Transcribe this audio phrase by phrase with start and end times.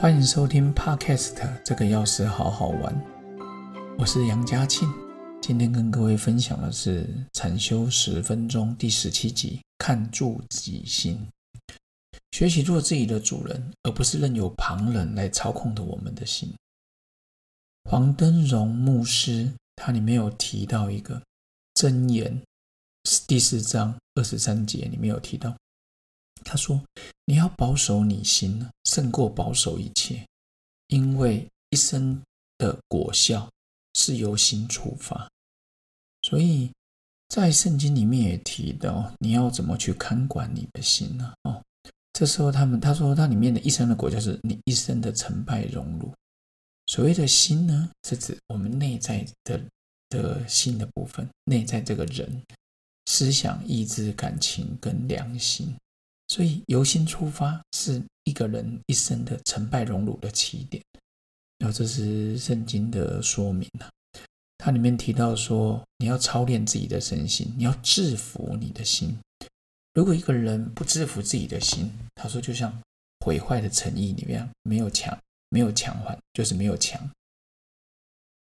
[0.00, 1.34] 欢迎收听 Podcast，
[1.64, 3.04] 这个钥匙好好玩。
[3.98, 4.88] 我是杨家庆，
[5.42, 11.18] 今天跟各位分享的是禅修十分钟第十七集，看住己心，
[12.30, 16.54] 学习做自己的主人，而不是任由旁人来操控的我们的心。
[17.90, 21.20] 黄登荣牧师他里面有提到一个
[21.74, 22.40] 箴言，
[23.26, 25.56] 第四章二十三节里面有提到。
[26.44, 26.80] 他说
[27.26, 30.26] ：“你要保守你心，胜过保守一切，
[30.88, 32.20] 因为一生
[32.56, 33.50] 的果效
[33.94, 35.28] 是由心出发。
[36.22, 36.70] 所以
[37.28, 41.32] 在圣经里面也提到，你要怎么去看管你的心呢？
[41.44, 41.62] 哦，
[42.12, 46.12] 这时候他们他说，它里面的一生的果效是你一生的成败荣辱。
[46.86, 49.62] 所谓的心呢，是指我们内在的
[50.08, 52.42] 的心的部分，内在这个人
[53.06, 55.76] 思想、意志、感情跟良心。”
[56.28, 60.82] 所以由心出发是一个人一生的成败荣辱的起点。
[61.58, 63.90] 然后这是圣经的说明啊，
[64.58, 69.18] 它里面提到说，你要操练自己的身心，你要制服你的心。
[69.94, 72.72] 如果一个人不制服自己的心，他说就像
[73.24, 77.10] 毁坏的城邑里面没有墙，没有墙环，就是没有墙。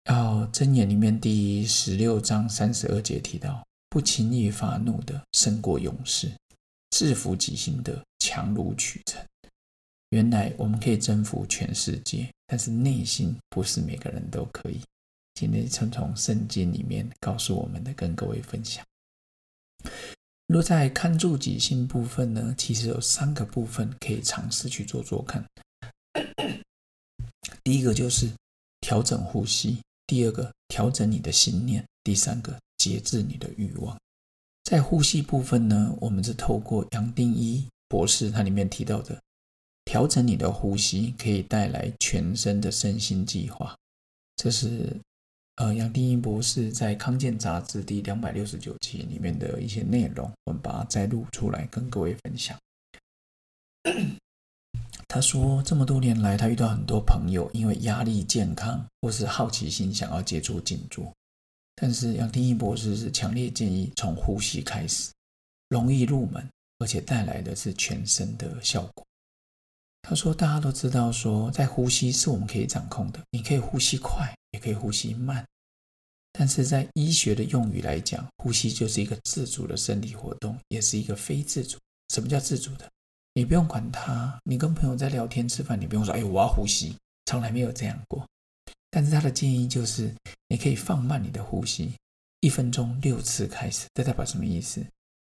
[0.04, 6.30] 然后箴言里面第十六章三十二节提到，不轻易发怒的胜过勇士。
[6.92, 9.20] 制服己心的强如取成。
[10.10, 14.80] 原来我们可以征服全世界，但是内心不是每个人都可以。
[15.34, 18.84] 今天从从圣经里面告诉我们的，跟各位分享。
[20.46, 25.42] 若在看住己心部分呢，其实有三个部分可以尝试去做做看。
[27.64, 28.30] 第一个就是
[28.82, 33.98] 调整呼吸，第二个调整你的心念，第三个节制你的欲望。
[34.72, 39.20] 在呼吸部分呢，我们是透过杨定一博士他里面提到的，
[39.84, 43.76] 调整你的呼吸可以带来全身的身心计划。
[44.34, 44.96] 这是
[45.56, 52.58] 呃杨定一博士在康健杂志第两百六十九期里面的一些内容，我们把它摘录出来跟各位分享。
[55.06, 61.12] 他说，这么多年来，他遇到很多朋友因为压力、健康或是好奇心，想要接触静坐。
[61.74, 65.10] 但是杨定一博士是强烈建议从呼吸开始，
[65.68, 69.04] 容易入门，而且带来的是全身的效果。
[70.02, 75.46] 他说：“大家都知道，说在呼吸是我们可以掌控的，你可以呼吸快，也可以呼吸慢。
[76.32, 81.78] 但是在医学的用语来讲，呼吸就是一个自主的生理活动，也是一个非自主。
[82.12, 82.90] 什么叫自主的？
[83.34, 84.36] 你不用管它。
[84.44, 86.96] 你跟朋友在聊天吃饭，你不用说：‘哎，我要呼吸’，
[87.26, 88.26] 从来没有这样过。”
[88.94, 90.14] 但是他的建议就是，
[90.48, 91.94] 你可以放慢你的呼吸，
[92.40, 93.86] 一分钟六次开始。
[93.94, 94.84] 这代表什么意思？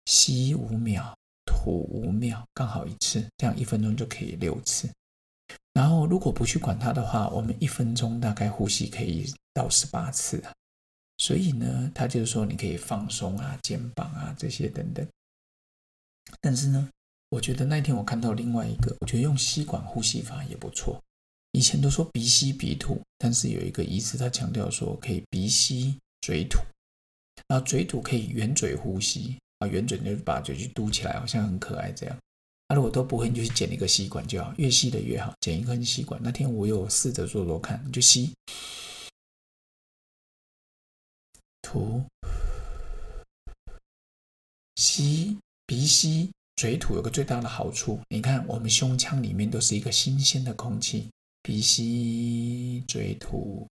[0.07, 4.91] 吸五秒，吐五秒，刚好一次，这样一分钟就可以六次。
[5.73, 10.53] 然后如果不去管它的话，我们一分钟大概呼吸可以到十八次啊。
[11.19, 15.07] 所以呢，他就是说你可以放松啊，肩膀啊这些等等。
[16.41, 16.91] 但是呢，
[17.29, 21.01] 我觉得那天我看到另外一个，我觉得用吸管呼吸法也不错。
[21.53, 26.59] 以前都说鼻吸鼻吐，但是有一个医师他强调说可以鼻吸嘴吐，
[27.47, 32.19] 然后嘴吐可以圆嘴呼吸啊，圆嘴就把嘴去嘟起来，好像很可爱这样。
[32.69, 36.19] 那如果都不会，你就去剪一个吸管就好，越细的越好，剪一根吸管。
[36.25, 38.33] 那天我有试着做做看，就吸
[41.61, 42.03] 吐
[44.77, 45.37] 吸
[45.67, 51.11] 鼻吸嘴吐，有个最大的好处，你看我们胸腔里面都是一个新鲜的空气。
[51.45, 53.67] 鼻吸嘴吐，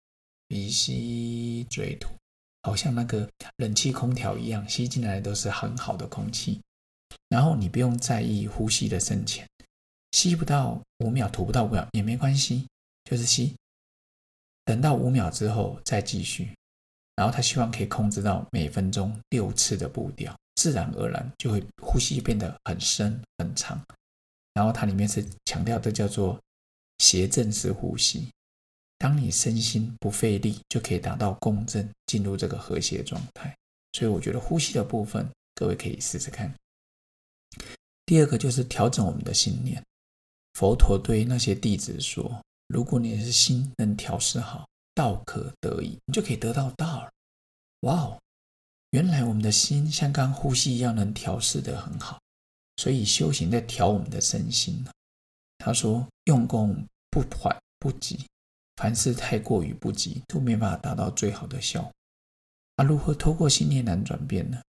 [0.48, 2.10] 鼻吸嘴吐，
[2.64, 6.60] 好像那个冷气空调一样，吸进来都是很好的空气。
[7.28, 9.48] 然后你不用在意呼吸的深浅，
[10.10, 12.66] 吸不到五秒，吐不到五秒也没关系，
[13.04, 13.54] 就是吸。
[14.64, 16.52] 等到五秒之后再继续。
[17.14, 23.81] 然后他希望可以控制到每分钟六次的步调，自然而然就会呼吸变得很深很长。
[24.55, 26.37] 然后它里面是强调的叫做。
[27.00, 28.29] 斜正式呼吸，
[28.99, 33.56] 当你身心不费力，就可以达到共振，进入这个和谐状态。
[33.94, 36.55] 所以我觉得呼吸的部分，各位可以试试看。
[38.05, 39.82] 第二个就是调整我们的信念。
[40.55, 47.11] 佛陀对那些弟子说：“如果你的心能调试好，道可得矣，你就可以得到道了。”
[47.88, 48.20] 哇哦，
[48.91, 52.20] 原来我们的心像刚呼吸一样，能调试的很好。
[52.76, 54.91] 所以修行在调我们的身心呢。
[55.58, 58.25] 他说：“用功不缓不急，
[58.77, 61.93] 凡事太过于不急，都没办法达到最好的效果。
[62.77, 64.62] 那如何透过信念难转变呢？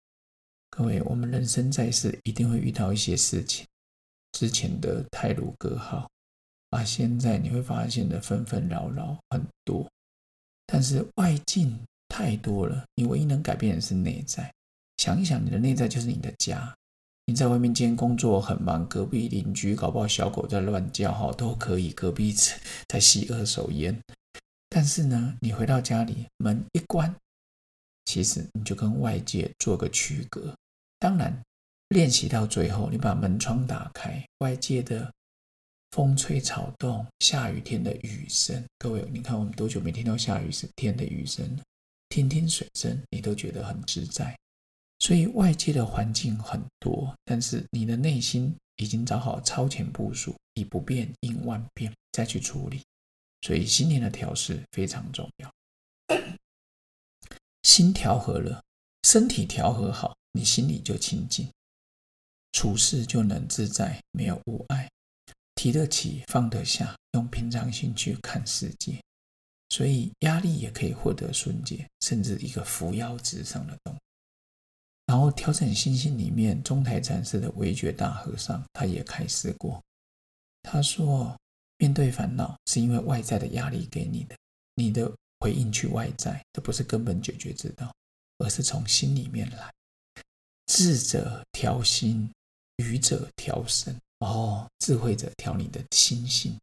[0.71, 3.63] 各位，我们人生在世，一定会遇到一些事情。
[4.31, 6.09] 之前的泰鲁格号，
[6.71, 9.87] 啊，现在你会发现的纷纷扰扰很多，
[10.65, 14.51] 但是外境太多了，你唯一能改变的是内在。
[14.97, 16.75] 想一想，你的内在就是你的家。
[17.31, 21.89] 你在外面今天工作很忙，隔壁邻居搞不好小狗在乱叫哈，都可以。
[21.93, 22.35] 隔壁
[22.89, 23.97] 在吸二手烟，
[24.67, 27.15] 但是呢，你回到家里门一关，
[28.03, 30.53] 其实你就跟外界做个区隔。
[30.99, 31.41] 当然，
[31.87, 35.09] 练习到最后，你把门窗打开，外界的
[35.91, 41.63] 风吹草动、下雨天的雨声，各位，你看我们多久没听到下雨天的雨声了？
[42.09, 44.37] 听听水声，你都觉得很自在。
[45.01, 52.83] 所以外界的环境很多，但是你的内心已经找好超前部署，以不变应万变再去处理。
[53.41, 55.51] 所以心念的调试非常重要。
[57.63, 58.63] 心调和了，
[59.01, 61.51] 身体调和好，你心里就清净，
[62.51, 64.87] 处事就能自在，没有无碍，
[65.55, 69.01] 提得起放得下，用平常心去看世界，
[69.69, 73.97] 所以压力也可以获得顺解，甚至一个扶摇直上的动。
[75.11, 79.83] 然后调整心性里面，中台禅师的维觉大和尚他也开示过，
[80.63, 81.37] 他说：
[81.79, 84.37] 面对烦恼是因为外在的压力给你的，
[84.73, 85.11] 你的
[85.41, 87.93] 回应去外在，这不是根本解决之道，
[88.37, 89.69] 而是从心里面来。
[90.67, 92.31] 智者调心，
[92.77, 93.93] 愚者调身。
[94.19, 96.57] 哦，智慧者调你的心性，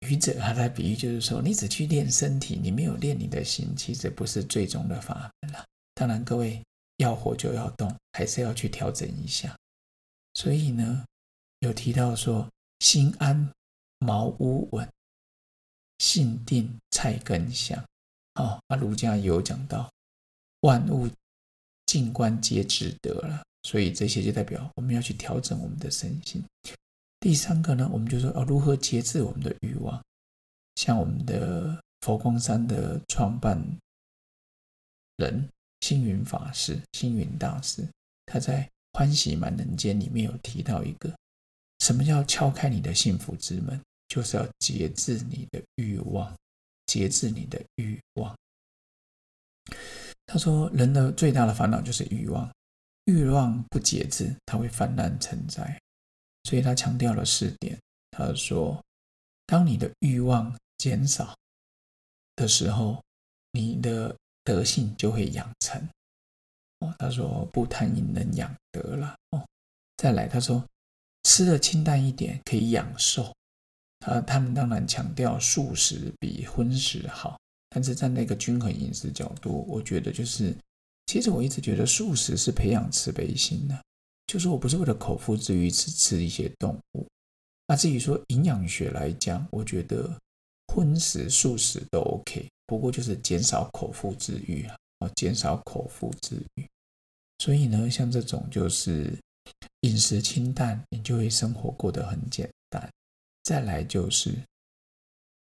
[0.00, 5.64] 愚者他在比喻就是说，你只去练身体，你没有练你的心，其实不是最终的法门了。
[5.94, 6.62] 当然，各位。
[7.02, 9.54] 要活就要动，还是要去调整一下。
[10.34, 11.04] 所以呢，
[11.58, 13.52] 有提到说，心安
[13.98, 14.88] 茅屋稳，
[15.98, 17.84] 性定菜根香。
[18.36, 19.90] 哦，那儒家有讲到，
[20.60, 21.08] 万物
[21.86, 23.44] 静观皆值得了。
[23.64, 26.42] 所以这些就代表我们要去调整我们的身心。
[27.20, 30.02] 第三个呢，我们就说哦，如何节制我们的欲望？
[30.76, 33.60] 像我们的佛光山的创办
[35.16, 35.48] 人。
[35.82, 37.86] 星云法师、星云大师，
[38.24, 38.62] 他在
[38.98, 41.12] 《欢喜满人间》里面有提到一个，
[41.80, 43.78] 什么叫敲开你的幸福之门？
[44.08, 46.32] 就是要节制你的欲望，
[46.86, 48.36] 节制你的欲望。
[50.26, 52.48] 他说，人的最大的烦恼就是欲望，
[53.06, 55.80] 欲望不节制，他会泛滥成灾。
[56.44, 57.76] 所以他强调了四点。
[58.10, 58.80] 他说，
[59.46, 61.34] 当你的欲望减少
[62.36, 63.02] 的时候，
[63.52, 65.88] 你的德性就会养成
[66.80, 66.94] 哦。
[66.98, 69.46] 他说：“不贪淫能养德了哦。”
[69.96, 70.64] 再来，他说
[71.24, 73.32] ：“吃的清淡一点可以养寿。”
[74.04, 77.38] 他他们当然强调素食比荤食好，
[77.70, 80.52] 但是在那个均衡饮食角度，我觉得就是，
[81.06, 83.80] 其实我一直觉得素食是培养慈悲心的，
[84.26, 87.06] 就是我不是为了口腹之欲吃吃一些动物。
[87.68, 90.12] 那至于说营养学来讲，我觉得
[90.74, 92.48] 荤食、素食都 OK。
[92.66, 94.66] 不过就是减少口腹之欲
[94.98, 96.66] 啊，减少口腹之欲。
[97.38, 99.12] 所以呢，像这种就是
[99.80, 102.88] 饮食清淡，你就会生活过得很简单。
[103.42, 104.32] 再来就是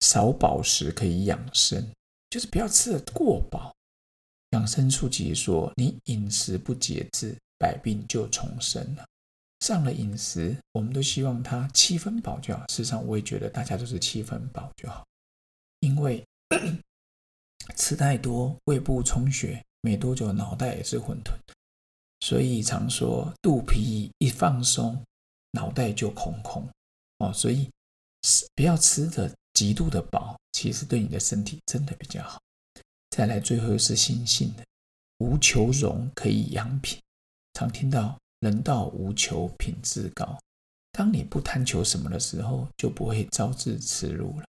[0.02, 1.88] 少饱食可以养生，
[2.30, 3.74] 就是不要吃的过饱。
[4.52, 9.06] 养生书籍说，你饮食不节制，百病就重生了。
[9.62, 12.66] 上了饮食，我们都希望它七分饱就好。
[12.68, 15.06] 事实上，我也觉得大家都是七分饱就好，
[15.82, 16.24] 因为。
[17.78, 21.32] 吃太多，胃部充血，没多久脑袋也是混沌，
[22.20, 25.02] 所以常说肚皮一放松，
[25.52, 26.68] 脑袋就空空
[27.20, 27.32] 哦。
[27.32, 27.70] 所以
[28.56, 32.40] 不要吃的极度的饱，其实对你的身体真的比较好。
[33.10, 34.64] 再来，最后是心性的，
[35.20, 37.00] 无求荣可以养品。
[37.54, 40.38] 常听到人道无求，品质高。
[40.92, 44.46] 当你不贪求什么的时候，就不会招致耻辱了。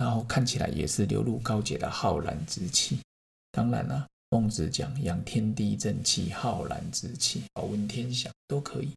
[0.00, 2.98] 然后看起来也是流露高洁的浩然之气。
[3.52, 8.94] 当然了，孟子讲养天地正气，浩然之气，保温天祥都可以。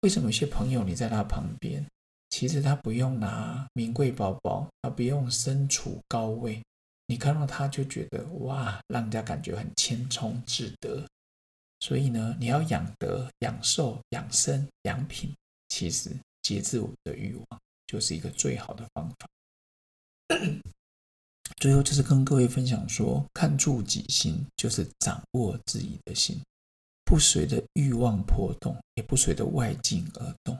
[0.00, 1.86] 为什么有些朋友你在他旁边，
[2.30, 6.60] 其实他不用拿名贵包包，他不用身处高位，
[7.06, 11.06] 你看到他就觉得哇，让人家感觉很谦冲自得。
[11.78, 15.32] 所以呢，你要养德、养寿、养生、养品，
[15.68, 16.10] 其实
[16.42, 19.28] 节制我们的欲望，就是一个最好的方法。
[21.60, 26.40] 最后就是跟各位分享说，看住己心，就是掌握自己的心，
[27.04, 30.58] 不随着欲望波动，也不随着外境而动。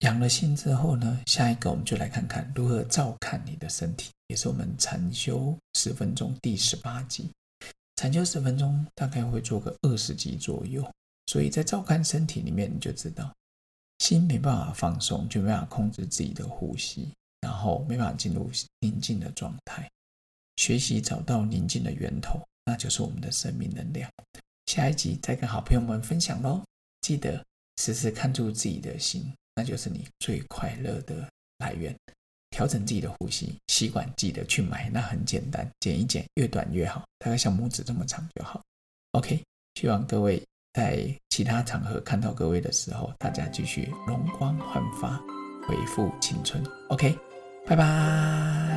[0.00, 7.30] 养了心之后呢，下一个我们就来看看如何照看你的身体，也是我们禅修十分钟第十八集。
[7.96, 10.84] 禅修十分钟大概会做个二十集左右，
[11.26, 13.32] 所以在照看身体里面，你就知道
[13.98, 17.08] 心没办法放松，就没办法控制自己的呼吸，
[17.44, 19.86] 然后没办法进入宁静的状态。
[20.56, 24.10] 学习找到宁静的源头，那就是我们的生命能量。
[24.64, 26.62] 下一集再跟好朋友们分享喽！
[27.02, 27.44] 记得
[27.76, 31.94] 时时看住自己的心，那就是你最快乐的来源。
[32.50, 38.62] 调整自己的呼吸吸管，记得去买，那很简单，剪一剪，越短越好，大概像拇指这么长就好。
[39.10, 39.42] OK，
[39.74, 40.40] 希望各位
[40.72, 45.20] 在其他场合看到各位的时候，大家继续容光焕发，
[45.66, 46.64] 恢复青春。
[46.90, 47.18] OK，
[47.66, 48.73] 拜拜。